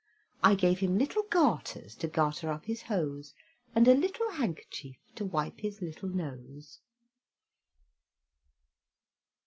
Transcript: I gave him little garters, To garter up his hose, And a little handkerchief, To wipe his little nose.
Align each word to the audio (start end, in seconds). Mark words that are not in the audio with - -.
I 0.41 0.55
gave 0.55 0.79
him 0.79 0.97
little 0.97 1.21
garters, 1.29 1.93
To 1.97 2.07
garter 2.07 2.49
up 2.49 2.65
his 2.65 2.81
hose, 2.81 3.35
And 3.75 3.87
a 3.87 3.93
little 3.93 4.31
handkerchief, 4.31 4.95
To 5.13 5.25
wipe 5.25 5.59
his 5.59 5.79
little 5.79 6.09
nose. 6.09 6.79